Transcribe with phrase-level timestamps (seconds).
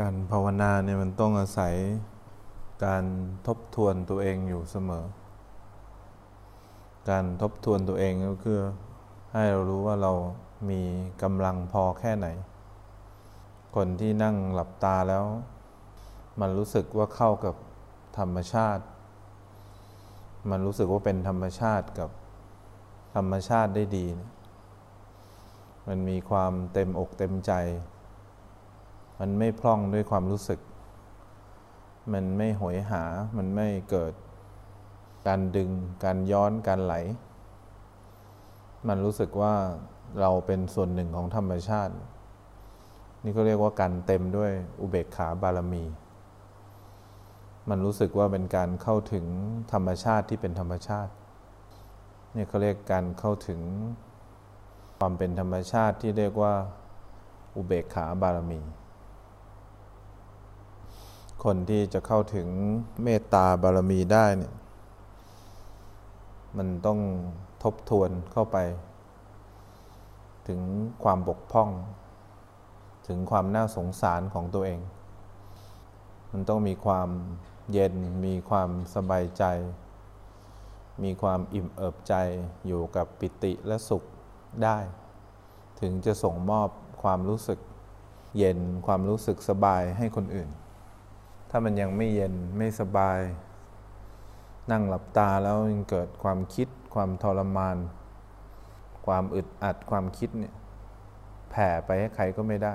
[0.00, 1.74] การภาวนาเนี่ยมันต้องอาศัย
[2.84, 3.04] การ
[3.46, 5.04] ทบทวนตัวเองอยู่เสมอ
[7.10, 8.60] การทบทวนตัวเองก็คือ
[9.32, 10.12] ให้เรารู้ว่าเรา
[10.70, 10.82] มี
[11.22, 12.26] กำลังพอแค่ไหน
[13.76, 15.24] คนที่นั่งหลับตาแล้ว
[16.40, 17.54] มันรู้สึกว่าเข้ากับ
[18.18, 18.84] ธรรมชาติ
[20.50, 22.10] มันรู้สึกว่าเป็นธรรมชาติกับ
[23.16, 24.06] ธรรมชาติได้ดี
[25.88, 27.52] มันมีความเต็มอกเต็มใจ
[29.20, 30.60] มันไม่พร่องด้วยความรู้สึก
[32.12, 33.02] มันไม่หวยหา
[33.36, 34.12] มันไม่เกิด
[35.26, 35.70] การดึง
[36.04, 36.94] การย้อน การไหล
[38.88, 39.54] มันรู้สึกว่า
[40.20, 41.94] เราเป็นส่วนหนึ่งของธรรมชาติ
[43.24, 44.50] นี่ก็เรียกว่าการเต็มด้วย
[44.80, 45.84] อุเบกขาบารมี
[47.70, 49.26] มันรู้สึกว่าเป็นการเข้าถึง
[49.72, 51.12] ธรรมชาติที่เป็นธรรมชาติ
[52.34, 53.60] นี่เขาเรียกการเข้าถึง
[54.98, 56.54] ความเป็นธรรมชาติที่เรียกว่า
[57.56, 58.60] อุเบกขาบารมี
[61.44, 62.48] คนที่จะเข้าถึง
[63.02, 64.54] เมตตาบารมีได้เนี่ย
[66.56, 67.00] มันต้อง
[67.62, 68.56] ทบทวนเข้าไป
[70.48, 70.60] ถึง
[71.04, 71.70] ความบกพร่อง
[73.08, 74.80] ถึงความน่าสงสารของตัวเอง
[76.30, 77.08] มันต้องมีความ
[77.72, 77.94] เย็น
[78.26, 79.44] มีความสบายใจ
[81.04, 82.14] มีความอิ่มเอิบใจ
[82.66, 84.02] อยู่กับปิติและสุข
[84.64, 84.78] ได้
[85.80, 86.68] ถึงจะส่งมอบ
[87.02, 87.58] ความรู้สึก
[88.36, 90.48] เย็นความรู้สึกสบายให้คนอื่น
[91.56, 93.20] ถ้ามันยังไม่เย็นไม่สบาย
[94.70, 97.76] นั่งหลับตาแล้วยังเกิดความคิด ความทรมาน
[99.06, 100.54] ความอึดอัดความคิดเนี่ย
[101.50, 102.74] แผ่ไปให้ใครก็ไม่ได้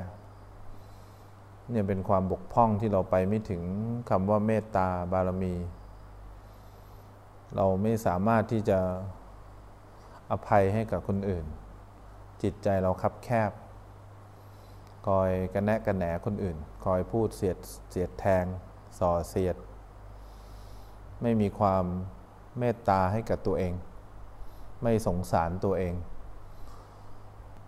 [1.69, 3.61] เนี่ยเป็นความบกพร่องที่เราไปไม่ถึง
[4.09, 5.55] คำว่าเมตตาบารมี
[7.55, 8.79] เราไม่สามารถที่จะ
[10.31, 11.45] อภัยให้กับคนอื่น
[12.43, 13.51] จิตใจเราคับแคบ
[15.07, 17.57] คอยกระแนะกระแหนคนอื่น คอยพูดเสียด
[17.89, 18.45] เสียดแทง
[18.99, 19.55] ส่อเสียด
[21.21, 21.85] ไม่มีความ
[22.59, 23.73] เมตตาให้กับตัวเอง
[24.83, 25.93] ไม่สงสารตัวเอง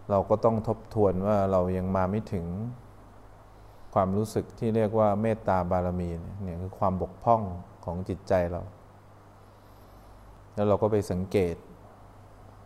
[0.09, 2.45] เราก็ต้องทบทวนว่าเรายังมาไม่ถึง
[3.93, 6.09] ความรู้สึกที่เรียกว่าเมตตาบารมี
[6.43, 7.41] เนี่ยคือความบกพร่อง
[7.85, 8.61] ของจิตใจเรา
[10.53, 11.55] แล้วเราก็ไปสังเกต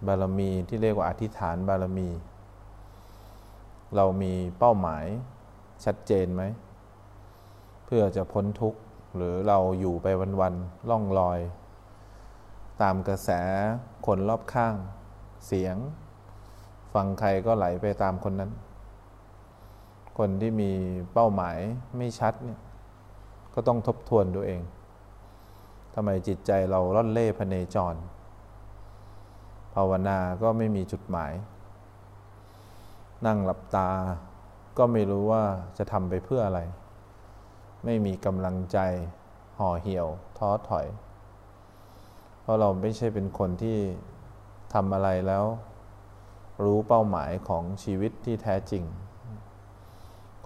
[0.08, 2.10] บารมีที่เรียกว่าอธิษฐานบารมี
[3.96, 5.06] เรามีเป้าหมาย
[5.86, 6.44] ชัดเจนไหม
[7.86, 8.80] เพื่อจะพ้นทุกข์
[9.16, 10.08] หรือเราอยู่ไป
[10.42, 11.40] วันๆล่องลอย
[12.82, 13.30] ตามกระแส
[14.06, 14.76] คนรอบข้าง
[15.48, 15.76] เสียง
[16.94, 18.52] ฟังใครก็ไหลไปตามคนนั้น
[20.18, 20.72] คนที่มี
[21.14, 21.58] เป้าหมาย
[21.98, 22.60] ไม่ชัดเนี่ย
[23.54, 24.62] ก็ต้องทบทวนตัวเอง
[25.94, 27.96] ทำไมจิตใจเราล่อนเล่พเนจร
[29.74, 31.34] ภาวนาก็ไม่มีจุดหมาย
[33.26, 33.90] นั่งหลับตา
[34.78, 35.44] ก็ไม่รู้ว่า
[35.78, 36.62] จะทำไปเพื่ออะไร
[37.86, 38.78] ไม่มีกำลังใจ
[39.58, 40.08] ห่อเหี่ยว
[40.38, 40.88] ท้อถอย
[42.42, 43.78] เพราะเราไม่ใช่เป็นคนที่
[44.74, 45.46] ทำอะไรแล้ว
[46.64, 48.84] รู้เป้าหมายของชีวิตที่แท้จริง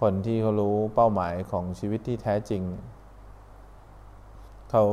[0.00, 2.62] คนที่เขารู้เป้าหมายของชีวิตที่แท้จริง
[4.70, 4.84] เขา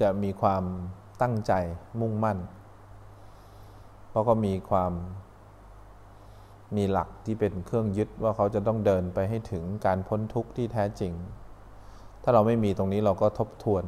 [0.00, 0.64] จะมีความ
[1.22, 1.52] ตั้งใจ
[2.00, 2.38] มุ่งมั่น
[4.08, 4.92] เพราะก็มีความ
[6.76, 11.12] มีหลักที่เป็นเครื่องยึดว่าเขาจะต้องเดินไปให้ถึงการพ้นทุกข์ที่แท้จริง
[12.22, 13.84] ถ้าเราไม่มีตรงนี้เราก็ทบทวน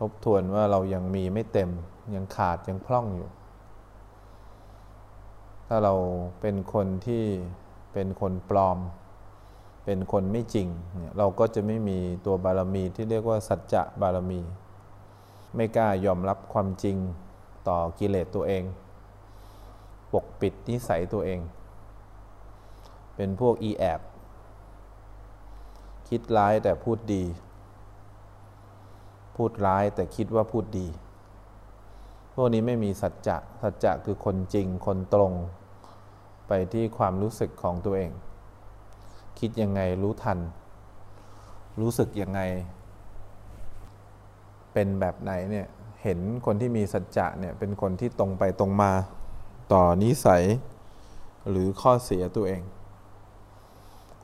[0.00, 1.70] ทบทวนว่าเรายังมีไม่เต็ม
[2.14, 3.28] ยังขาดยังพร่องอยู่
[5.66, 5.94] ถ้าเรา
[6.40, 7.24] เป็นคนที่
[7.92, 8.78] เป็นคนปลอม
[9.84, 10.68] เป็นคนไม่จริง
[11.18, 14.40] เราก็จะไม่มีตัวบารมีที่เรียกว่าสัจจะบารมี
[15.56, 16.96] ไม่กล้ายอมรับความจริง
[17.68, 18.62] ต่อกิเลสตัวเอง
[20.12, 21.40] ปกปิดนิสัยตัวเอง
[23.16, 24.00] เป็นพวกอีแอบ
[26.08, 27.24] คิดร้ายแต่พูดดี
[29.36, 30.86] พูดร้ายแต่คิดว่าพูดดี
[32.34, 35.32] พวกนี้ไม่มีสัจจะ สัจจะคือคนจริง คนตรง
[36.48, 38.10] ไปที่ความรู้สึกของตัวเอง
[39.38, 40.38] คิดยังไงรู้ทัน
[41.80, 42.40] รู้สึกยังไง
[44.72, 45.66] เป็นแบบไหนเนี่ย
[46.02, 48.92] เห็นคนที่มีสัจจะเนี่ย เป็นคนที่ตรงไปตรงมา
[49.72, 50.44] ต่อนิสัย
[51.50, 52.62] หรือข้อเสียตัวเอง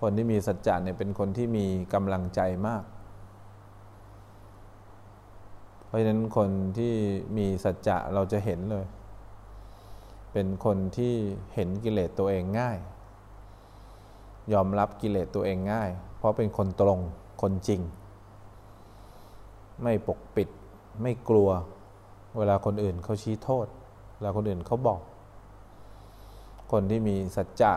[0.00, 2.84] คนที่มีสัจจะเนี่ยเป็นคนที่มีกำลังใจมาก
[5.86, 6.94] เพราะฉะนั้นคนที่
[7.36, 8.86] มีสัจจะเราจะเห็นเลย
[10.32, 11.14] เป็นคนที่
[11.54, 12.78] เห็นกิเลสตัวเองง่าย
[14.52, 17.00] ยอมรับกิเลสตัวเองง่าย เพราะเป็นคนตรง
[17.42, 17.80] คนจริง
[19.82, 20.48] ไม่ปกปิด
[21.02, 21.48] ไม่กลัว
[22.38, 23.66] เวลาคนอื่นเขาชี้โทษ
[24.16, 25.00] เวลาคนอื่นเขาบอก
[26.72, 27.72] คนที่มีสัจจะ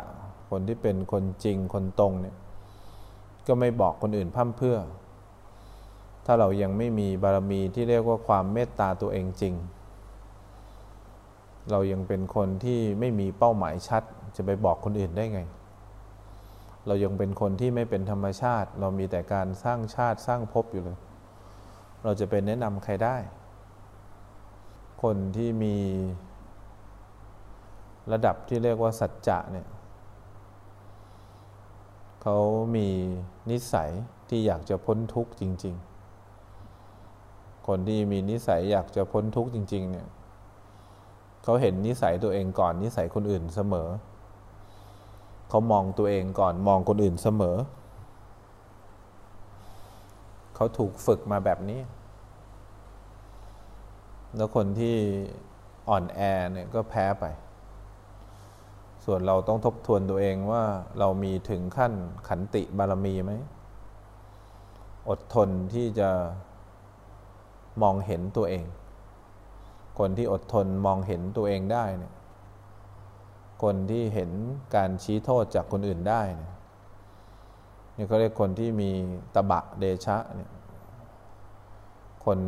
[0.50, 2.36] คนที่เป็นคนจริงคนตรงเนี่ย
[3.48, 4.78] ก็ไม่บอกคนอื่นพั่มเพื่อ
[6.26, 9.54] ถ้าเรายังไม่มีบารมีที่เรียกว่าความเมตตาตัวเองจริง
[11.72, 14.04] เรายังเป็นคนที่ไม่มีเป้าหมายชัด
[14.36, 15.42] จะไปบอกคนอื่นได้ไง
[16.88, 20.98] เรายังเป็นคนที่ไม่เป็นธรรมชาติ เรามีแต่การสร้างชาติสร้างภพอยู่เลย
[22.04, 23.18] เราจะเป็นแนะนำใครได้
[25.04, 25.76] คนที่มี
[28.12, 29.68] ระดับที่เรียกว่าสัจจะเนี่ย
[32.22, 32.38] เขา
[32.76, 32.88] มี
[33.52, 33.90] นิสัย
[34.30, 35.76] ที่อยากจะพ้นทุกข์จริง
[36.70, 40.08] ๆ คนที่มีนิสัยอยากจะพ้นทุกข์จริง ๆ เนี่ย
[41.44, 43.90] เขาเห็นนิสัยตัวเองก่อน นิสัยคนอื่นเสมอ
[45.50, 47.58] เขามองตัวเองก่อนมองคนอื่นเสมอ
[50.56, 51.82] เขาถูกฝึกมาแบบนี้
[54.36, 54.96] แล้วคนที่
[55.90, 56.20] อ่อนแอ
[56.54, 57.26] เนี่ยก็แพ้ไป
[59.12, 60.64] ส่วนเราต้องทบทวนตัวเองว่า
[61.00, 61.94] เรามีถึงขั้น
[62.28, 63.34] ขันติบารมีไหม
[65.10, 66.10] อดทนที่จะ
[67.82, 68.66] มองเห็นตัวเอง
[70.00, 72.14] คนที่อดทนมองเห็นตัวเองได้เนี่ย
[73.64, 74.32] คนที่เห็น
[74.76, 76.54] การชี้โทษจากคนอื่นได้เนี่ย
[77.96, 78.92] นี่เขาเรียกคนที่มี
[79.36, 80.52] ตบะเดชะเนี่ย
[82.26, 82.40] คน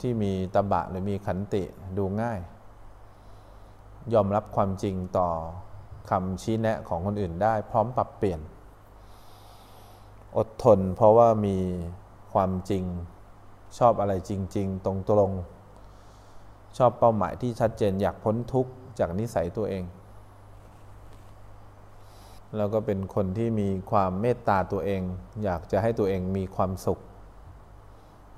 [0.00, 1.62] ที่มีตบะหรือมีขันติ
[1.98, 2.40] ดูง่าย
[4.14, 5.30] ยอมรับความจริงต่อ
[6.10, 8.40] คำชี้แนะของคนอื่นได้พร้อมปรับเปลี่ยน
[10.36, 11.58] อดทนเพราะว่ามี
[12.32, 12.84] ความจริง
[13.78, 19.84] ชอบอะไรจริง ๆ ตรงๆชอบเป้าหมายที่ชัดเจนอยากพ้นทุกข์จากนิสัยตัวเอง
[22.56, 25.02] แล้วก็เป็นคนที่มีความเมตตาตัวเอง
[25.44, 27.00] อยากจะให้ตัวเองมีความสุข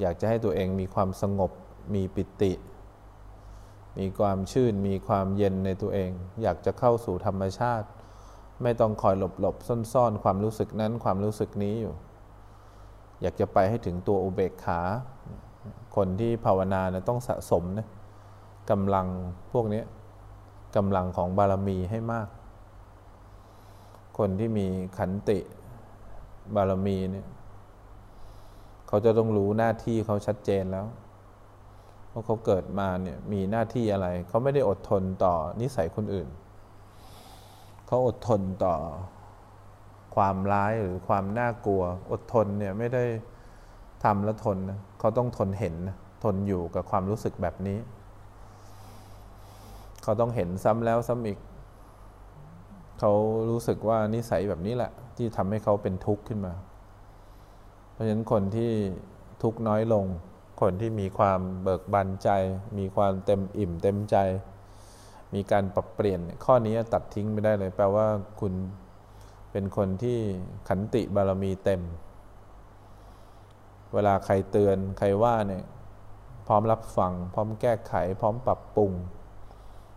[0.01, 1.51] อยากจะให้ตัวเองมีความสงบ
[1.95, 2.53] มีปิติ
[3.99, 6.11] มีความชื่นมีความเย็นในตัวเอง
[6.43, 7.87] อยากจะเข้าสู่ธรรมชาติ
[8.63, 9.57] ไม่ต้องคอยหลบหลบ
[9.93, 11.95] ซ่อนๆ ความรู้สึกนั้นความรู้สึกนี้อยู่
[13.23, 14.81] อยากจะไปให้ถึงตัวอุเบกขา
[15.97, 17.89] คนที่ภาวนานี่ยต้องสะสมนะ
[18.71, 19.07] กำลัง
[19.53, 19.83] พวกนี้
[20.77, 22.29] กำลังของบารมีให้มาก
[24.19, 24.67] คนที่มี
[24.99, 25.39] ขันติ
[26.55, 27.27] บารมีเนี่ย
[28.89, 30.87] เขาจะต้องรู้หน้าที่เขาชัดเจนแล้ว
[32.15, 36.29] พราเขาเกิดมาเนี่ยมีหน้าที่อะไร เขาไม่ได้อดทนต่อนิสัยคนอื่น
[37.87, 38.75] เขาอดทนต่อ
[40.17, 41.83] ความร้ายหรือความน่ากลัว
[42.13, 43.05] อดทนเนี่ยไม่ได้
[44.05, 47.79] ทำแล้วทนนะเขาต้องทนเห็นนะทนอยู่กับความรู้สึกแบบนี้
[50.03, 51.39] เขาต้องเห็นซ้ำแล้วซ้ำอีก
[53.01, 53.13] เขา
[53.51, 56.55] รู้สึกว่านิสัยแบบนี้แหละ ที่ทำให้เขาเป็นทุกข์ขึ้นมา
[57.93, 58.73] เพราะฉะนั้นคนที่
[59.43, 60.07] ทุกข์น้อยลง
[60.63, 62.29] คนที่มีความเบิกบานใจ
[62.79, 64.17] มีความเต็มอิ่มเต็มใจ
[65.35, 68.07] มีการปรับเปลี่ยน ข้อนี้ตัดทิ้งไม่ได้เลย แปลว่า
[68.41, 68.53] คุณ
[69.51, 70.19] เป็นคนที่
[70.69, 71.83] ขันติบารมีเต็ม
[73.93, 75.65] เวลาใครเตือนใครว่าเนี่ย
[76.47, 78.93] พร้อมรับฟัง พร้อมแก้ไข พร้อมปรับปรุง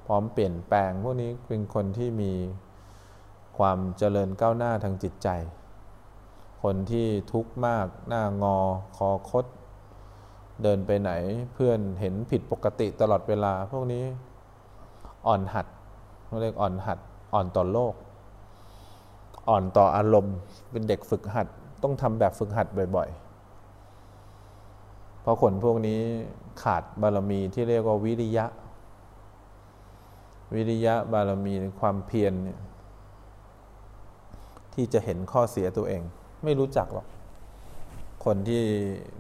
[0.08, 2.34] พร้อมเปลี่ยนแปลง พวกนี้เป็นคนที่มี
[3.58, 5.30] ความเจริญก้าวหน้าทางจิตใจ
[6.64, 8.58] คนที่ทุกข์มาก หน้างอ
[8.98, 9.46] คอคด
[10.64, 11.12] เดินไปไหน
[11.54, 14.04] เพื่อนเห็นผิดปกติตลอดเวลา พวกนี้
[15.28, 15.68] อ่อนหัด
[16.42, 17.00] เรียกอ่อนหัด
[17.34, 17.94] อ่อนต่อโลก
[19.50, 20.36] อ่อนต่ออารมณ์
[20.72, 21.48] เป็นเด็กฝึกหัด
[21.84, 23.10] ต้องทำแบบฝึกหัดบ่อย
[23.96, 26.00] ๆ เพราะคนพวกนี้
[26.64, 28.46] ขาดบารมีที่เรียกว่าวิริยะ
[30.56, 32.60] วิริยะบารมีความเพียรเนี่ย
[34.74, 36.02] ที่จะเห็นข้อเสียตัวเอง
[36.44, 37.08] ไม่รู้จักหรอก
[38.26, 38.62] คนที่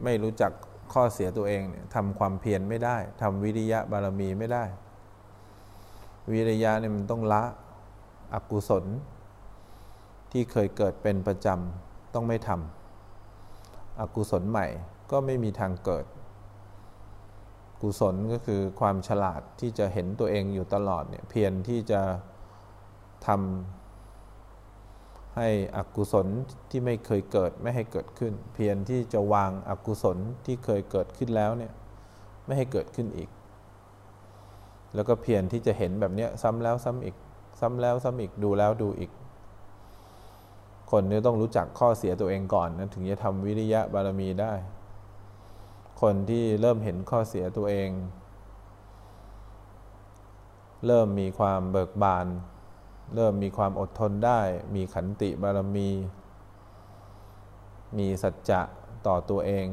[0.03, 0.51] ไม่รู้จัก
[0.93, 4.63] ข้อเสียตัวเองเนี่ยทำความเพียรไม่ได้ทำวิริยะบารมีไม่ได้
[6.31, 7.43] วิริยะเนี่ยมันต้องละ
[8.33, 8.85] อกุศล
[10.31, 14.67] ที่เคยเกิดเป็นประจำต้องไม่ทำอกุศลใหม่
[15.11, 16.05] ก็ไม่มีทางเกิด
[17.81, 22.01] กุศลก็คือความฉลาดที่จะเห็นตัวเองอยู่ตลอดเนี่ยเพียรที่จะ
[23.27, 23.84] ทำ
[25.37, 26.27] ให้อกุศล
[26.69, 31.73] ที่ไม่เคยเกิดไม่ให้เกิดขึ้น เพียรที่จะวางอากุศลที่เคยเกิดขึ้นแล้วเนี่ย
[32.45, 33.29] ไม่ให้เกิดขึ้นอีก
[34.95, 37.15] แล้วก็เพียรที่จะเห็นแบบนี้ซ้ำแล้วซ้ำอีก
[37.59, 39.11] ซ้ำแล้วซ้ำอีกดูแล้วดูอีก
[40.91, 44.53] คนนี้ต้องรู้จักข้อเสียตัวเองก่อนนะถึงจะทำวิริยะบารมีได้
[46.01, 47.89] คนที่เริ่มเห็นข้อเสียตัวเอง
[50.85, 52.27] เริ่มมีความเบิกบาน
[53.13, 54.41] เริ่มมีความอดทนได้
[54.75, 55.89] มีขันติบารมี
[57.97, 58.61] มีสัจจะ
[59.07, 59.65] ต่อตัวเอง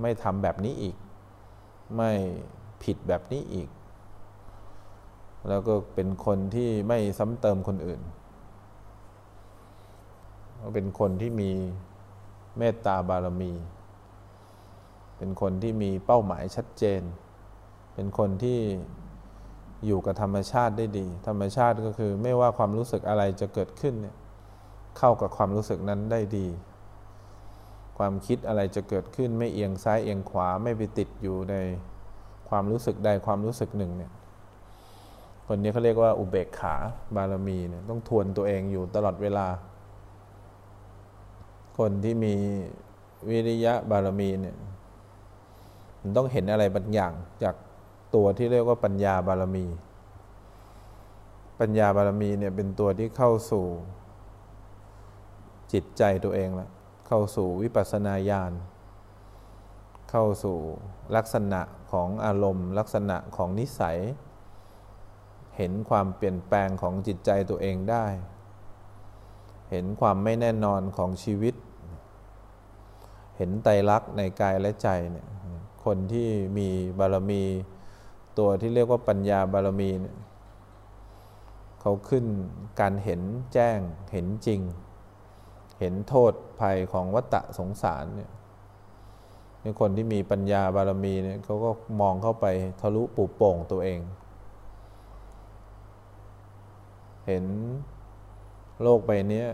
[0.00, 0.96] ไม่ทำแบบนี้อีก
[1.96, 2.10] ไม่
[2.82, 3.68] ผิดแบบนี้อีก
[5.48, 8.00] แล้วก็เป็นคนที่ไม่ซ้ำเติมคนอื่น
[10.74, 11.50] เป็นคนที่มี
[12.58, 13.52] เมตตาบารมี
[15.18, 17.02] เป็นคนที่มีเป้าหมายชัดเจน
[17.94, 18.58] เป็นคนที่
[19.86, 24.16] อยู่กับธรรมชาติได้ดี ธรรมชาติก็คือไม่ว่าความรู้สึกอะไรจะเกิดขึ้นเนี่ย
[24.98, 26.46] เข้ากับความรู้สึกนั้นได้ดี
[27.98, 31.54] ความคิดอะไรจะเกิดขึ้นไม่เอียงซ้ายเอียงขวาไม่ไปติดอยู่ใน
[32.48, 34.12] ความรู้สึกใดความรู้สึกหนึ่งเนี่ย
[35.46, 36.74] คนนี้เขาเรียกว่าอุเบกขา
[37.16, 39.46] บารมีเนี่ยต้องทวนตัวเองอยู่ตลอดเวลา
[41.78, 42.34] คนที่มี
[43.30, 44.56] วิริยะบารมีเนี่ย
[46.00, 47.12] มันต้องเห็นอะไรบางอย่าง
[47.42, 47.54] จาก
[48.14, 49.66] ตัวที่เรียกว่าปัญญาบารมี
[51.60, 53.66] ปัญญาบารมีเนี่ยเป็นตัวที่เข้าสู่
[55.72, 56.70] จิตใจตัวเองล้ว
[57.06, 58.52] เข้าสู่วิปัสสนาญาณ
[60.10, 60.58] เข้าสู่
[61.16, 61.60] ลักษณะ
[61.92, 63.98] ของอารมณ์ ลักษณะของนิสัย
[65.56, 68.06] เห็นความเปลี่ยนแปลงของจิตใจตัวเองได้
[69.70, 71.54] เห็นความไม่แน่นอนของชีวิต
[73.36, 75.26] เห็นไตรลักษณ์ในกายและใจเนี่ย
[75.84, 76.28] คนที่
[76.58, 77.42] มีบารมี
[78.38, 80.16] ตัวที่เรียกว่าปัญญาบารมีเนี่ย
[81.80, 82.24] เขาขึ้น
[82.80, 83.20] การเห็น
[83.52, 83.78] แจ้ง
[84.12, 84.60] เห็นจริง
[85.80, 88.30] เห็นโทษภัยของวัฏสงสารเนี่ย
[89.62, 91.70] นี่คนที่มีปัญญาบารมีเนี่ยเขาก็
[92.00, 92.46] มองเข้าไป
[92.80, 94.00] ทะลุปุโป่งตัวเอง
[97.26, 97.44] เห็น
[98.82, 99.44] โลกใบนี้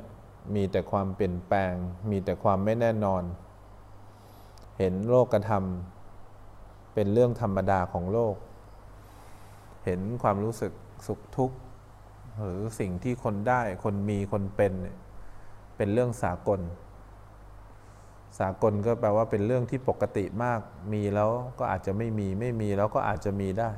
[0.55, 1.73] มีแต่ความเปลี่ยนแปลง
[2.11, 3.23] มีแต่ความไม่แน่นอน
[4.79, 8.35] เห็นโลกกระทำเป็นเรื่องธรรมดาของโลก
[9.85, 10.73] เห็นความรู้สึก
[11.07, 11.57] สุขทุกข์
[12.43, 14.73] หรือสิ่งที่คนได้คนมีคนเป็น
[15.77, 16.61] เป็นเรื่องสากล
[18.39, 20.61] สากลก็แปลว่าเป็นเรื่องที่ปกติมาก
[20.93, 23.71] มีแล้วก็อาจจะไม่มี ไม่มีแล้วก็อาจจะมีได้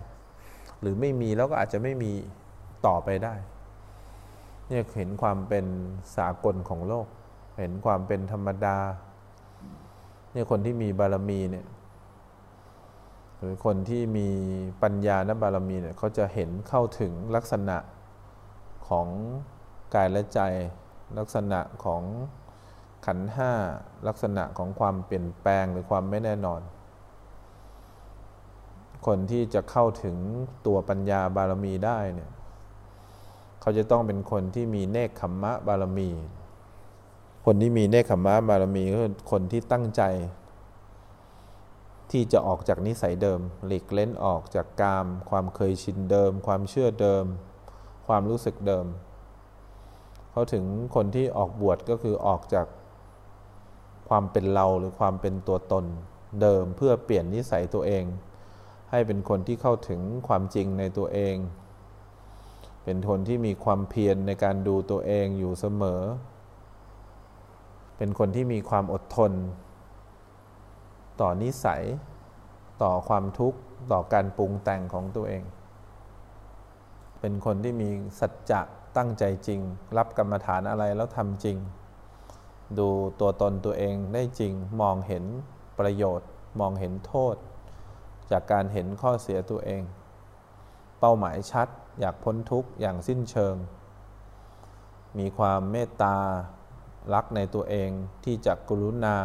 [0.80, 2.12] หรือไม่มีแล้วก็อาจจะไม่มี
[2.86, 3.34] ต่อไปได้
[4.68, 5.66] เนี่ยเห็นความเป็น
[6.16, 7.06] สากลของโลก
[7.58, 8.78] เห็นความเป็นธรรมดา
[10.32, 11.66] เนี่ยคนที่มีบารมีเนี่ย
[13.40, 14.28] หรือคนที่มี
[14.82, 17.78] ปัญญาและบารมีเนี่ยเขาจะเห็นเข้าถึงลักษณะ
[18.88, 19.06] ของ
[19.94, 20.40] กายและใจ
[21.18, 22.02] ลักษณะของ
[23.06, 23.52] ขันห้า
[24.08, 26.60] ลักษณะของความเปลี่ยนแปลงหรือความไม่แน่นอน
[29.06, 30.16] คนที่จะเข้าถึง
[30.66, 32.30] ตัวปัญญาบารมีได้เนี่ย
[33.60, 36.10] เขาจะต้องเป็นคนที่มีเนคขมมะบารมี
[37.46, 40.02] คนที่มีเนคขมมะบารมีก็คือคนที่ตั้งใจ
[42.10, 47.24] ที่จะออกจากนิสัยเดิม หลีกเล่นออกจากกาม ความเคยชินเดิม ความเชื่อเดิม
[48.06, 48.86] ความรู้สึกเดิม
[50.30, 50.64] เขาถึง
[50.94, 52.66] คนที่ออกบวชก็คือออกจาก
[54.08, 55.84] ความเป็นเราหรือความเป็นตัวตน
[56.40, 58.04] เดิมเพื่อเปลี่ยนนิสัยตัวเอง
[58.90, 61.36] ให้เป็นคนที่เข้าถึงความจริงในตัวเอง
[62.84, 66.02] เป็นคนที่มีความเพียรในการดูตัวเองอยู่เสมอ
[67.96, 69.32] เป็นคนที่มีความอดทน
[71.20, 71.82] ต่อนิสัย
[72.82, 73.58] ต่อความทุกข์
[73.92, 75.42] ต่อการปรุงแต่งของตัวเอง
[77.20, 78.60] เป็นคนที่มีสัจจะ
[78.96, 79.60] ตั้งใจจริง
[79.96, 81.56] รับกรรมฐานอะไรแล้วทำจริง
[82.78, 82.88] ดู
[83.20, 85.24] ตัวตนตัวเองได้จริงมองเห็น
[85.78, 86.28] ประโยชน์
[86.60, 87.36] มองเห็นโทษ
[88.30, 89.82] จากการเห็นข้อเสียตัวเอง
[91.00, 91.68] เป้าหมายชัด
[92.00, 93.56] อยากพ้นทุกข์อย่างสิ้นเชิง
[95.18, 96.16] มีความเมตตา
[97.14, 97.90] รักในตัวเอง
[98.24, 99.16] ที่จะกรุณา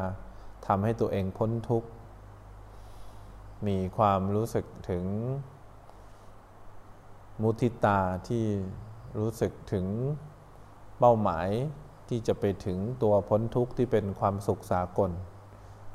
[0.67, 1.89] ทำให้ตัวเองพ้นทุกข์
[3.67, 5.05] มีความรู้สึกถึง
[7.41, 8.45] มุทิตาที่
[9.19, 9.85] รู้สึกถึง
[10.99, 11.47] เป้าหมาย
[12.09, 15.11] ที่จะไปถึงตัวพ้นทุกข์ที่เป็นความสุขสากล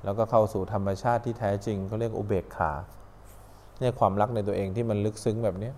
[0.05, 2.73] แล้วก็เข้าสู่ธรรมชาติที่แท้จริงเขาเรียกอุเบกขา
[3.79, 5.73] เนี่ยความรักในตัวเองที่มันลึกซึ้งแบบนี้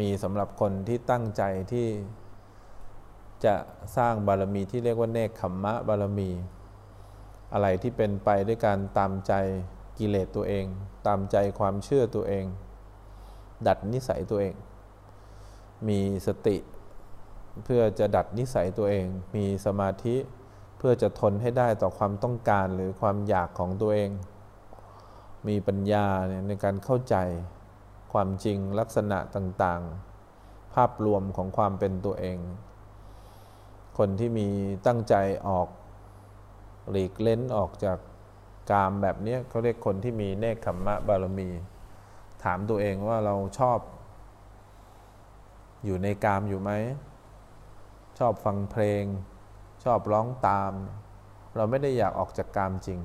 [0.00, 1.42] มีสำหรับคนที่ตั้งใจ
[1.72, 1.86] ที่
[3.44, 3.54] จะ
[3.96, 6.30] สร้างบารมีที่เรียกว่าเนคขมมะบารมี
[7.52, 9.32] อะไรที่เป็นไปด้วยการตามใจ
[9.98, 10.66] กิเลสตัวเอง
[11.06, 12.44] ตามใจความเชื่อตัวเอง
[13.66, 14.54] ดัดนิสัยตัวเอง
[15.88, 16.56] มีสติ
[17.64, 20.16] เพื่อจะดัดนิสัยตัวเอง มีสมาธิ
[20.78, 24.10] เพื่อจะทนให้ได้ต่อความต้องการหรือความอยากของตัวเอง
[25.48, 26.06] มีปัญญา
[26.48, 27.16] ในการเข้าใจ
[28.12, 32.38] ความจริงลักษณะต่างๆ ภาพรวมของความเป็นตัวเอง
[33.98, 34.48] คนที่มี
[34.86, 35.14] ตั้งใจ
[35.48, 35.68] ออก
[36.90, 37.98] หลีกเล้นออกจาก
[38.70, 41.50] กามแบบนี้เขาเรียกคนที่มีเนคขมมะบารมี
[42.44, 43.78] ถามตัวเองว่าเราชอบ
[45.84, 46.70] อยู่ในกามอยู่ไหม
[48.18, 49.04] ชอบฟังเพลง
[49.84, 50.72] ชอบร้องตาม
[51.56, 53.00] เราไม่ได้อยากออกจากกามจริง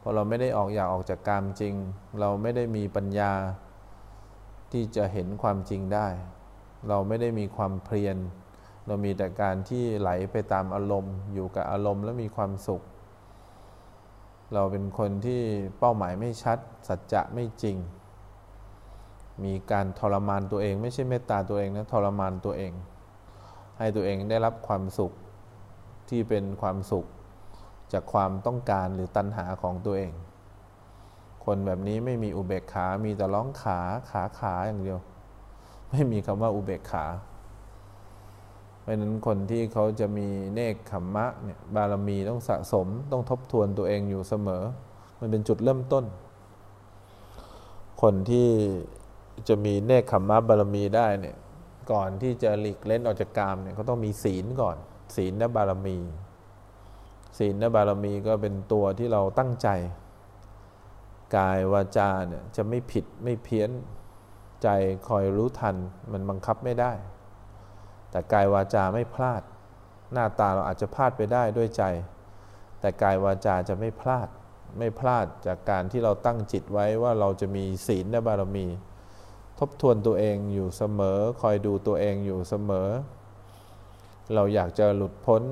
[0.00, 1.74] พอเราไม่ได้ออกอยากออกจากกามจริง
[2.20, 3.32] เราไม่ได้มีปัญญา
[4.72, 6.06] ที่จะเห็นความจริงได้
[6.88, 8.16] เราไม่ได้มีความเพียร
[8.86, 12.82] เรามีแต่การที่ไหลไปตามอารมณ์ อยู่กับอารมณ์แล้วมีความสุข
[14.54, 15.42] เราเป็นคนที่
[15.78, 16.58] เป้าหมายไม่ชัด
[16.88, 17.76] สัจจะไม่จริง
[19.44, 22.72] มีการทรมานตัวเอง ไม่ใช่เมตตาตัวเองนะทรมานตัวเอง
[23.78, 25.12] ให้ตัวเองได้รับความสุข
[26.08, 27.06] ที่เป็นความสุข
[27.92, 30.12] จากความต้องการหรือตัณหาของตัวเอง
[31.44, 33.78] คนแบบนี้ไม่มีอุเบกขา มีแต่ร้องขา
[34.10, 34.98] ขาขาอย่างเดียว
[35.90, 37.04] ไม่มีคำว่าอุเบกขา
[38.90, 44.62] ราะนั้นคนที่เขาจะมีเนคขมมะเนี่ยบารมีต้องสะสมต้องทบทวนตัวเองอยู่เสมอ
[45.20, 46.04] มันเป็นจุดเริ่มต้น
[48.02, 48.48] คนที่
[49.48, 51.36] จะมีเนคขมมะบารมีได้เนี่ย
[51.92, 54.76] ก่อนที่จะหลีกเล่นออกจากกามเนี่ยเขาต้องมีศีลก่อน
[55.16, 55.98] ศีลและบารมี
[57.38, 59.68] ศีลและบารมีก็เป็นตัวที่เราตั้งใจ
[61.36, 63.70] กายวาจาเนี่ยจะไม่ผิดไม่เพี้ยน
[64.62, 64.68] ใจ
[65.08, 65.76] คอยรู้ทัน
[66.12, 66.92] มันบังคับไม่ได้
[68.10, 69.42] แต่กายวาจาไม่พลาด
[70.12, 71.82] หน้าตาเราอาจจะพลาดไปได้ด้วยใจ
[72.80, 74.28] แต่กายวาจาจะไม่พลาด
[74.78, 78.66] ไม่พลาดจากการที่เราตั้งจิตไว้ว่าเราจะมีศีลและบารมี
[79.58, 82.88] ทบทวนตัวเองอยู่เสมอ คอยดูตัวเองอยู่เสมอ
[84.34, 85.42] เราอยากจะหลุดพ้น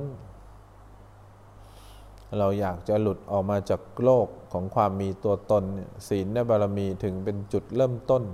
[2.39, 5.65] เราอยากจะหลุดออกมาจากโลกของความมีตัวตน
[6.09, 8.25] ศีลและบารมีถึงเป็นจุดเริ่มต้น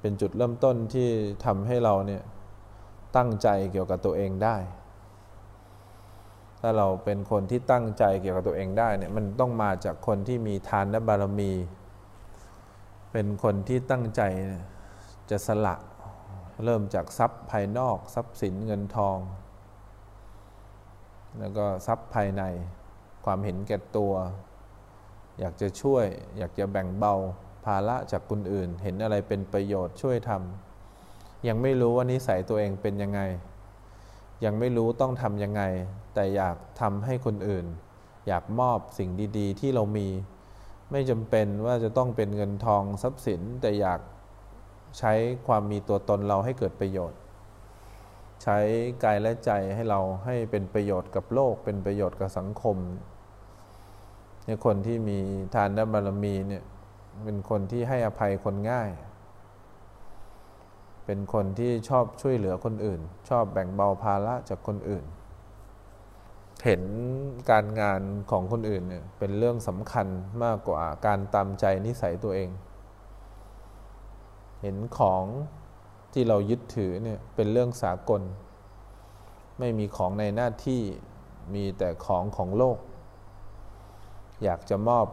[0.00, 1.08] เป็นจุดเริ่มต้นที่
[1.44, 2.22] ทำให้เราเนี่ย
[3.16, 4.56] ตั้งใจเกี่ยวกับตัวเองได้
[6.60, 11.52] ถ้าเราเป็นคนที่ตั้งใจเกี่ยวกับตัวเองได้เนี่ยมันต้องมาจากคนที่มีทานและบารมี
[13.12, 14.22] เป็นคนที่ตั้งใจ
[15.30, 15.74] จะสละ
[16.64, 19.18] เริ่มจากทรัพย์ภายนอกทรัพย์สินเงินทอง
[21.38, 22.42] แล้วก็ทรัพย์ภายใน
[23.24, 24.12] ความเห็นแก่ตัว
[25.38, 26.04] อยากจะช่วย
[26.38, 27.14] อยากจะแบ่งเบา
[27.64, 30.69] ภาระจากคนอื่น เห็นอะไรเป็นประโยชน์ช่วยทำ
[31.48, 33.20] ยังไม่รู้ว่านิสัยตัวเองเป็นยังไง
[34.44, 35.62] ยังไม่รู้ต้องทำยังไง
[36.14, 37.66] แต่อยากทำให้คนอื่น
[38.28, 40.08] อยากมอบสิ่งดี ๆ ที่เรามี
[40.90, 44.00] ไม่จำเป็นว่าจะต้องเป็นเงินทองทรัพย์สิน แต่อยาก
[44.98, 45.12] ใช้
[45.46, 47.18] ความมีตัวตนเราให้เกิดประโยชน์
[48.42, 48.58] ใช้
[49.04, 52.76] กายและใจให้เราให้เป็นประโยชน์กับโลก เป็นประโยชน์กับสังคม
[54.44, 55.18] เนี่ยคนที่มี
[55.54, 56.64] ทานและบารมีเนี่ย
[57.24, 58.90] เป็นคนที่ให้อภัยคนง่าย
[61.12, 65.04] เป็นคนที่ชอบช่วยเหลือคนอื่น ชอบแบ่งเบาภาระจากคนอื่น
[66.64, 66.82] เห็น
[67.50, 70.06] การงานของคนอื่นเนี่ยเป็นเรื่องสำคัญ
[70.44, 72.50] มากกว่าการตามใจนิสัยตัวเอง
[74.62, 75.24] เห็นของ
[76.12, 78.22] ที่เรายึดถือเนี่ยเป็นเรื่องสากล
[79.58, 80.82] ไม่มีของในหน้าที่
[81.54, 82.78] มีแต่ของของโลก
[84.42, 85.06] อยากจะมอบ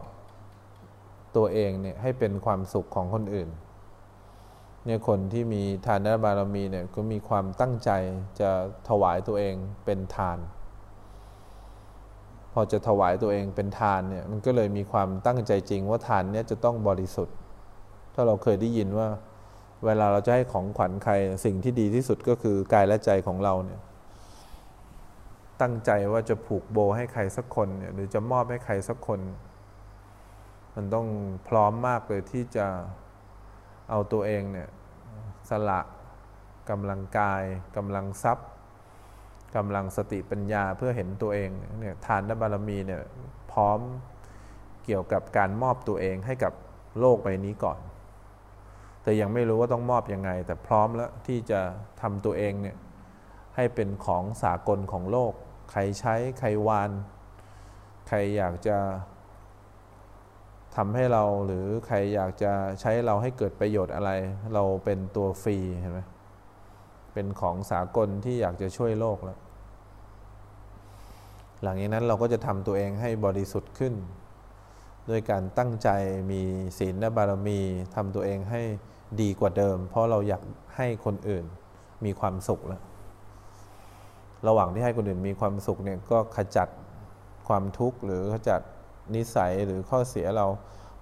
[1.36, 3.50] ตัวเองเนี่ยให้เป็นความสุขของคนอื่น
[4.88, 7.90] เนี่ยคนที่มีทานบารมีเนี่ยก็มีความตั้งใจ
[8.40, 8.50] จะ
[8.88, 10.38] ถวายตัวเองเป็นทาน
[12.52, 17.36] พอจะถวายตัวเองเป็นทานเนี่ยมันก็เลยมีความตั้งใจจริงว่าทานเนี่ยจะต้องบริสุทธิ์
[18.14, 19.08] ถ้าเราเคยได้ยินว่า
[19.84, 21.12] เวลาเราจะให้ของขวัญใคร
[21.44, 23.80] สิ่งที่ดีที่สุดก็คือกายและใจของเราเนี่ย
[25.60, 29.20] ตั้งใจว่าจะผูกโบให้ใครสักคนเนี่ยหรือจะมอบให้ใครสักคน
[30.74, 31.06] มันต้อง
[31.48, 32.66] พร้อมมากเลยที่จะ
[33.90, 34.68] เอาตัวเองเนี่ย
[35.50, 35.80] สละ
[36.70, 37.42] กำลังกาย
[37.76, 38.48] กำลังทรัพย์
[39.56, 43.02] กำลังสติปัญญาเพื่อเห็นตัวเองเนี่ยทานบารมีเนี่ย
[43.52, 43.80] พร้อม
[44.84, 46.52] เกี่ยวกับการมอบตัวเองให้กับ
[47.00, 47.78] โลกใบนี้ก่อน
[49.02, 51.60] แต่ยังไม่รู้ว่าต้องมอบยังไง แต่พร้อมแล้วที่จะ
[52.00, 52.76] ทำตัวเองเนี่ย
[53.56, 55.32] ให้เป็นของสากลของโลก
[55.70, 56.90] ใครใช้ใครวาน
[58.08, 58.76] ใครอยากจะ
[60.82, 64.10] ทำให้เราหรือใครอยากจะใช้เราให้เกิดประโยชน์อะไร
[64.54, 66.00] เราเป็นตัวฟรีเห็นไหม
[67.12, 69.38] เป็นของสากลที่อยากจะช่วยโลกแล้ว
[71.62, 73.94] หลังจากนั้นเราก็จะทำตัวเองให้บริสุทธิ์ขึ้น
[75.08, 75.88] ด้วยการตั้งใจ
[76.30, 76.42] มี
[76.78, 77.60] ศีลและบารมี
[77.94, 78.62] ทำตัวเองให้
[79.20, 80.42] ดีกว่าเดิม เพราะเราอยาก
[80.76, 81.44] ให้คนอื่น
[82.04, 82.82] มีความสุขแล้ว
[84.48, 86.68] ระหว่างที่ให้คนอื่นมีความสุขเนี่ยก็ขจัด
[87.48, 88.62] ความทุกข์หรือขจัด
[89.16, 90.46] นิสัยหรือข้อเสียเรา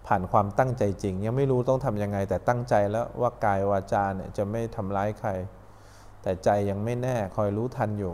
[0.07, 5.31] ผ่านความตั้งใจจริง ยังไม่รู้ต้องทำยังไง แต่ตั้งใจแล้วว่ากายวาจาเนี่ยจะไม่ทำร้ายใคร
[6.23, 8.13] แต่ใจยังไม่แน่คอยรู้ทันอยู่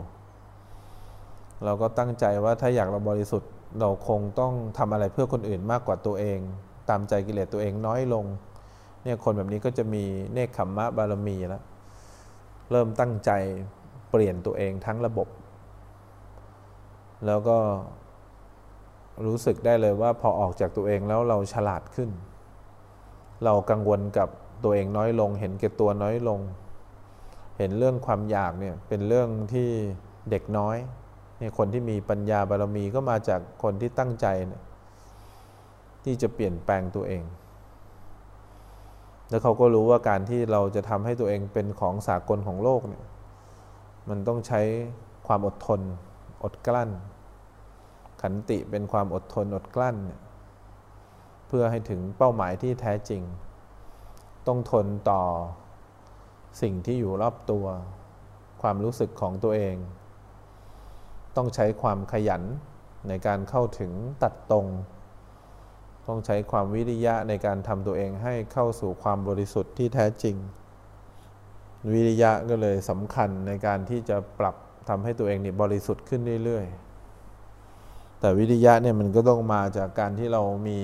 [1.65, 6.39] เราก็ตั้งใจว่าถ้าอยากเราบริสุทธิ์เราคงต้องทำอะไรเพื่อคนอื่นมากกว่าตัวเอง
[6.89, 8.25] ตามใจกิเลสตัวเองน้อยลง
[9.03, 10.03] เนี่ยคนแบบนี้ก็จะมี
[10.33, 11.63] เนคขมมะบารมีแล้ว
[12.71, 13.31] เริ่มตั้งใจ
[14.09, 15.27] เปลี่ยนตัวเองทั้งระบบ
[17.25, 17.57] แล้วก็
[19.27, 22.09] รู้สึกได้เลยว่าพอออกจากตัวเองแล้วเราฉลาดขึ้น
[23.43, 24.29] เรากังวลกับ
[24.63, 26.39] ตัวเองน้อยลง เห็นแก่ตัวน้อยลง
[27.57, 29.69] เห็นเรื่องความอยากเนี่ยเป็นเรื่องที่
[30.29, 30.77] เด็กน้อย
[31.37, 34.61] เนี่ยคนที่มีปัญญาบารมีก็มาจากคนที่ตั้งใจเนี่ย
[36.03, 37.23] ที่จะเปลี่ยนแปลงตัวเอง
[39.29, 43.03] แล้วเขาก็รู้ว่าการที่เราจะทำให้ตัวเองเป็นของสากลของโลกเนี่ย
[44.09, 44.61] มันต้องใช้
[45.27, 45.81] ความอดทน
[46.43, 46.89] อดกลั้น
[48.25, 49.97] ขันติเป็นความอดทนอดกลั้น
[51.47, 53.21] เพื่อให้ถึงเป้าหมายที่แท้จริง
[54.47, 55.23] ต้องทนต่อ
[56.61, 57.65] สิ่งที่อยู่รอบตัว
[58.61, 59.75] ความรู้สึกของตัวเอง
[61.35, 62.43] ต้องใช้ความขยัน
[63.07, 63.91] ในการเข้าถึง
[64.23, 64.67] ตัดตรง
[66.07, 70.35] ต้องใช้ความวิริยะในการทำตัวเองให้เข้าสู่ความบริสุทธิ์ที่แท้จริง
[71.91, 74.55] วิริยะก็เลยสำคัญในการที่จะปรับ
[74.89, 76.92] ทำให้ตัวเองนี่บริสุทธิ์ขึ้นเรื่อยๆ
[78.23, 80.79] แต่วิริยะเนี่ยมันก็ต้องมาจากการที่เรามี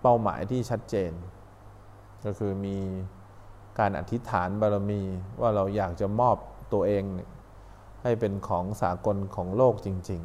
[0.00, 1.12] เป้าหมายที่ชัดเจน
[2.24, 2.76] ก็คือมี
[3.78, 5.02] การอธิษฐานบารมี
[5.40, 6.36] ว่าเราอยากจะมอบ
[6.72, 7.04] ตัวเอง
[8.02, 10.20] ให้เป็นของสากลของโลกจริง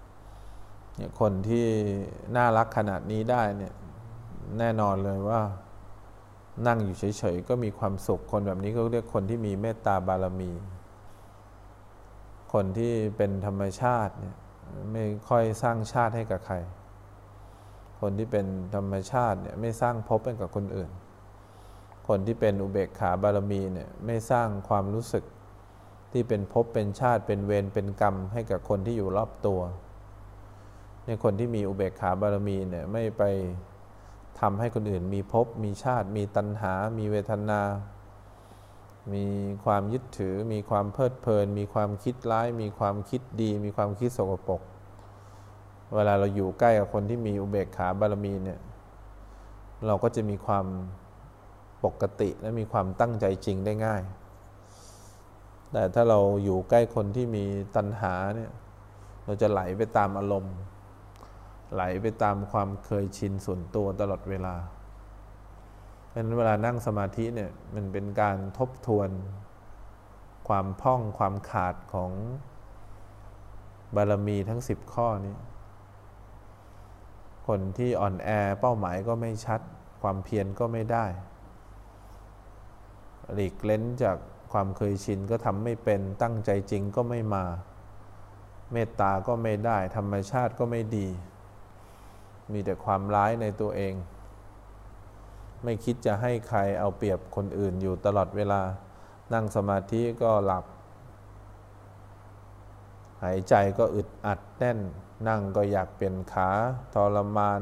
[0.00, 1.66] ๆเนี่ยคนที่
[2.36, 3.74] น่ารักขนาดนี้ได้เนี่ย
[4.58, 5.40] แน่นอนเลยว่า
[6.66, 10.52] นั่งอยู่เฉยๆ ก็มีความสุขคนแบบนี้ก็เรียกคนที่มีเมตตาบารมี
[12.52, 14.36] คนที่เป็นธรรมชาติเนี่ย
[14.92, 16.56] ไม่ค่อยสร้างชาติให้กับใคร
[18.00, 20.90] คนที่เป็นธรรมชาติเนี่ยไม่สร้างภพให้กับคนอื่น
[22.08, 25.24] คนที่เป็นอุเบกขาบารมีเนี่ยไม่สร้างความรู้สึก
[26.12, 29.60] ที่เป็นภพเป็นชาติเป็นเวรเป็นกรรมให้กับคนที่อยู่รอบตัว
[31.06, 33.22] ในคนที่มีอุเบกขาบารมีเนี่ยไม่ไป
[34.40, 37.60] ทำให้คนอื่นมีภพมีชาติ มีตัณหา มีเวทนา
[39.12, 39.24] มี
[39.64, 44.62] ความยึดถือ มีความเพลิดเพลิน มีความคิดร้าย มีความคิดดี มีความคิดสกปรก
[45.94, 48.60] เวลาเราอยู่ใกล้กับคนที่มีอุเบกขาบารมีเนี่ย
[49.86, 50.66] เราก็จะมีความ
[51.84, 54.02] ปกติและมีความตั้งใจจริงได้ง่าย
[55.72, 57.44] แต่ถ้าเราอยู่ใกล้คนที่มี
[57.76, 58.50] ตัณหาเนี่ย
[59.24, 60.54] เราจะไหลไปตามอารมณ์
[61.74, 64.54] ไหลไปตามความเคยชินส่วนตัวตลอดเวลา
[66.12, 69.10] เพราะนั้นเวลานั่งสมาธิเนี่ยมันเป็นการทบทวน
[70.48, 72.10] ความพ่องความขาดของ
[73.96, 75.36] บารมีทั้งสิบข้อนี้
[77.46, 78.28] คนที่อ่อนแอ
[78.60, 79.60] เป้าหมายก็ไม่ชัด
[80.02, 81.06] ความเพียรก็ไม่ได้
[83.32, 84.16] หลีกเล้นจาก
[84.52, 87.44] ความเคยชินก็ทำไม่เป็นตั้งใจจริงก็ไม่มา
[88.72, 91.08] เมตตาก็ไม่ได้ ธรรมชาติก็ไม่ดี
[92.52, 93.94] มีแต่ความร้ายในตัวเอง
[95.64, 98.62] ไม่คิดจะให้ใครเอาเปรียบคนอื่นอยู่ตลอดเวลา
[99.32, 100.64] นั่งสมาธิก็หลับ
[103.22, 104.78] หายใจก็อึดอัดแน่น
[105.28, 106.48] นั่งก็อยากเปลี่ยนขา
[106.94, 107.60] ทรมาน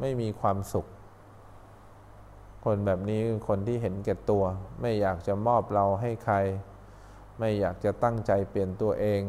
[0.00, 0.86] ไม่มีความสุข
[2.64, 4.44] คนแบบนี้คนที่เห็นแก่ตัว
[4.80, 6.36] ไม่อยากจะมอบเราให้ใคร
[7.38, 9.20] ไม่อยากจะตั้งใจเปลี่ยนตัวเอง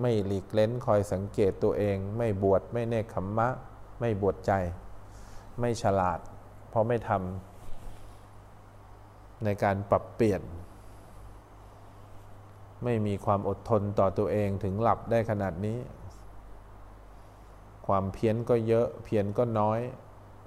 [0.00, 3.48] ไม่หลีกเล้นคอยสังเกตตัวเอง ไม่บวชไม่เนคขมมะ
[4.00, 4.52] ไม่บวชใจ
[5.60, 6.18] ไม่ฉลาด
[6.70, 7.55] เพราะไม่ทำ
[9.44, 10.42] ในการปรับเปลี่ยน
[12.84, 15.78] ไม่มีความอดทนต่อตัวเองถึงหลับได้ขนาดนี้
[17.86, 19.80] ความเพี้ยนก็เยอะเพี้ยนก็น้อย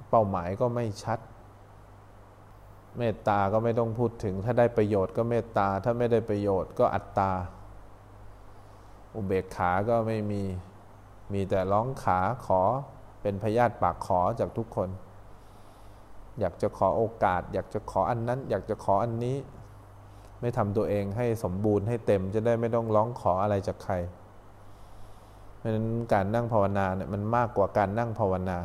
[0.09, 1.19] เป้าหมายก็ไม่ชัด
[2.97, 7.31] เมตตาก็ไม่ต้องพูดถึง ถ้าได้ประโยชน์ก็เมตตา ถ้าไม่ได้ประโยชน์ก็อัตตา
[9.15, 10.43] อุเบกขาก็ไม่มี
[11.33, 12.61] มีแต่ร้องขาขอ
[13.21, 14.89] เป็นพยาธิปากขอจากทุกคน
[16.39, 19.37] อยากจะขอโอกาส อยากจะขออันนั้น อยากจะขออันนี้
[20.41, 23.95] ไม่ทำตัวเองให้สมบูรณ์ให้เต็มจะได้ไม่ต้องร้องขออะไรจากใคร
[25.57, 28.57] เพราะฉะนั้นการนั่งภาวนาเนี่ยมันมากกว่าการนั่งภาวนา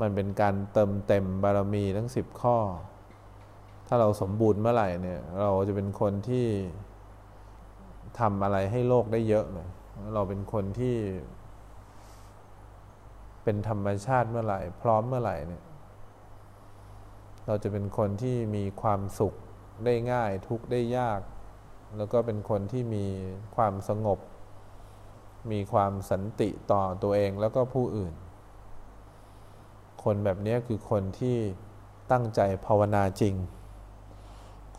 [0.00, 2.56] มันเป็นการเติมเต็มบารมีทั้งสิบข้อ
[3.88, 6.46] ถ้าเราสมบูรณ์เมื่อไหร่เนี่ยเราจะเป็นคนที่
[8.18, 9.68] ทำอะไรให้โลกได้เยอะเลย
[10.14, 10.96] เราเป็นคนที่
[13.44, 15.62] เป็นธรรมชาติเมื่อไหร่ พร้อมเมื่อไหร่เนี่ย
[17.50, 19.34] เราจะเป็นคนที่มีความสุข
[19.84, 21.20] ได้ง่ายทุกได้ยาก
[21.96, 23.06] แล้วก็เป็นคนที่มี
[23.56, 24.18] ความสงบ
[25.52, 28.14] มีความสันติต่อตัวเองแล้วก็ผู้อื่น
[30.04, 31.38] คนแบบนี้คือคนที่
[32.12, 33.34] ตั้งใจภาวนาจริง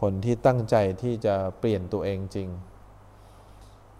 [0.02, 2.50] คนที่ตั้งใจที่จะเปลี่ยนตัวเองจริง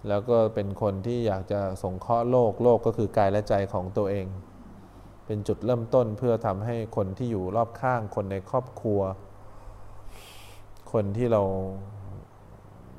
[0.08, 4.28] แล้วก็เป็นคนที่อยากจะสงเคราะห์โลกโลกก็คือกายและใจของตัวเอง
[5.32, 9.02] เป็นจุดเริ่มต้นเพื่อทำให้คนที่อยู่รอบข้างคนในครอบครัว
[10.92, 11.42] คนที่เรา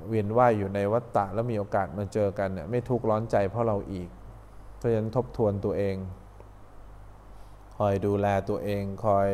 [0.09, 4.09] เวียนว่ายอยู่ในวัฏฏะแล้วมีโอกาสมาเจอกันเนี่ยไม่ทุกข์ร้อนใจเพราะเราอีก
[4.77, 5.97] เพราะฉะนั้นทบทวนตัวเอง
[7.77, 9.29] คอยดูแลตัวเอง คอย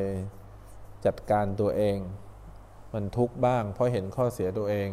[1.07, 1.99] จัดการตัวเอง
[2.93, 4.89] มมันทุกข์บ้าง เพราะเห็นข้อเสียตัวเอง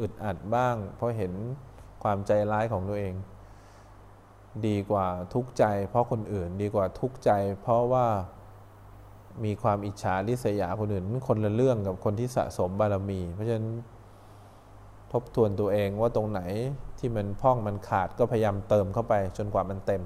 [0.00, 1.32] อึดอัดบ้าง เพราะเห็น
[2.02, 3.14] ความใจร้ายของตัวเอง
[4.66, 7.30] ดีกว่าทุกข์ใจ เพราะคนอื่นดีกว่าทุกข์ใจ
[7.62, 8.06] เพราะว่า
[9.44, 13.68] มีความอิจฉาริษยาคนอื่นมันคนละเรื่องกับคนที่สะสมบารมี เพราะฉะนั้น
[15.12, 16.40] ทบทวนตัวเองว่าตรงไหน
[16.98, 20.02] ที่มันพ่องมันขาดก็พยายามเติมเข้าไปจนกว่ามันเต็ม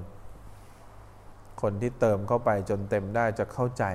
[1.61, 3.85] คนที่เติมเข้าไปจนเต็มได้จะเข้าใจ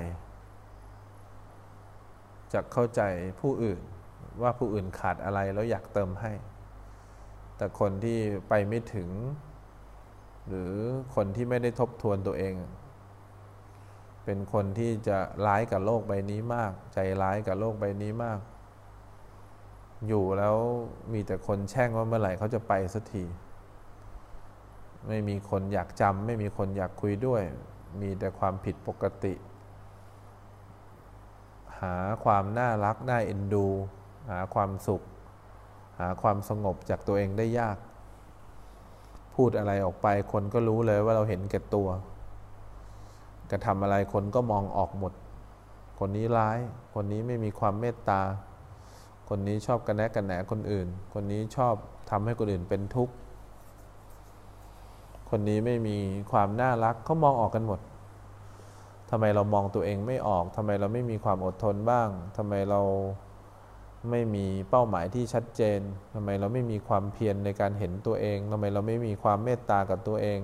[2.53, 3.03] จะเข้าใจ
[3.40, 3.81] ผู้อื่น
[4.42, 6.33] ว่าผู้อื่นขาดอะไรแล้วอยากเติมให้
[7.57, 8.18] แต่คนที่
[8.49, 9.09] ไปไม่ถึง
[10.48, 10.72] หรือ
[11.14, 12.54] คนที่ไม่ได้ทบทวนตัวเอง
[14.24, 18.38] เป็นคนที่จะร้ายกับโลกใบนี้มาก ใจร้ายกับโลกใบนี้มาก
[20.06, 20.56] อยู่แล้ว
[21.12, 23.24] มีแต่คนแช่งว่าเมื่อไหร่เขาจะไปสักที
[25.08, 27.42] ไม่มีคนอยากจำไม่มีคนอยากคุยด้วย
[28.00, 29.34] มีแต่ความผิดปกติ
[31.80, 33.66] หาความน่ารักน่าเอ็นดู
[34.30, 35.02] หาความสุข
[35.98, 37.76] หาความสงบจากตัวเองได้ยาก
[39.42, 41.88] พูดอะไรออกไปคนก็รู้เลยว่าเราเห็นแก่ตัว
[43.51, 45.12] กระทำอะไรคนก็มองออกหมด
[45.98, 46.59] คนนี้ร้าย
[46.94, 48.20] คนนี้ไม่มีความเมตตา
[49.29, 51.74] คนนี้ชอบกันแนะกันแหนคนอื่น คนนี้ชอบ
[52.11, 53.14] ทำให้คนอื่นเป็นทุกข์
[55.31, 55.96] คนนี้ไม่มี
[56.33, 57.81] ความน่ารักเขามองออกกันหมด
[59.11, 62.81] ทำไมเรามองตัวเองไม่ออกทำไมเราไม่มีความอดทนบ้างทำไมเรา
[64.11, 65.80] ไม่มีเป้าหมายที่ชัดเจน
[66.14, 70.40] ทำไมเราไม่มีความเพียรในการเห็นตัวเองทำไมเราไม่มีความเมตตากับตัวเอง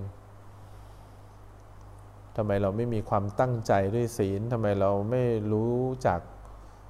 [2.36, 6.20] ทำไมเราไม่มีความตั้งใจด้วยศีลทำไมเราไม่รู้จัก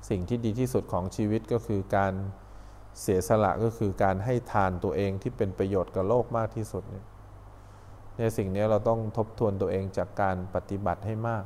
[0.09, 2.13] สิ่งที่ดีที่สุดของชีวิตก็คือการ
[3.01, 7.07] เสียสละก็คือการให้ทานตัวเองที่เป็นประโยชน์กับโลกมากที่สุดเนี่ย
[8.19, 11.45] ในสิ่งนี้เราต้องทบทวนตัวเองจากการปฏิบัติให้มาก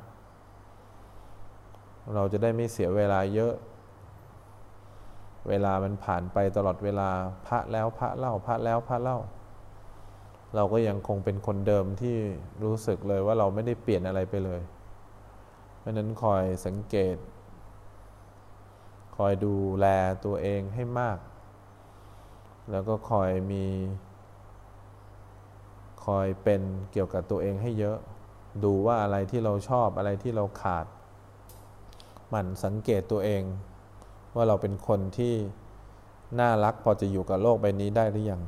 [2.14, 3.54] เราจะได้ไม่เสียเวลาเยอะ
[5.49, 7.09] เวลามันผ่านไปตลอดเวลา
[7.47, 9.19] พระแล้วพระเล่าพระแล้วพระเล่า
[10.55, 12.17] เราก็ยังคงเป็นคนเดิมที่
[12.65, 14.61] รู้สึกเลยว่าเราไม่ได้เปลี่ยนอะไรไปเลย
[15.79, 17.17] เพราะนั้นคอยสังเกต
[19.17, 19.87] คอยดูแล
[20.25, 21.19] ตัวเองให้มาก
[22.71, 23.67] แล้วก็คอยมี
[26.05, 27.99] คอยเป็นเกี่ยวกับตัวเองให้เยอะ
[28.65, 30.87] ดูว่าอะไรที่เราชอบอะไรที่เราขาด
[32.33, 33.43] มันสังเกตตัวเอง
[34.35, 35.35] ว่าเราเป็นคนที่
[36.41, 38.43] น่ารักพอจะอยู่กับโลกใบนี้ได้หรือยัง